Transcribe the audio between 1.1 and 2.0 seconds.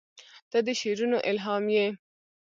الهام یې.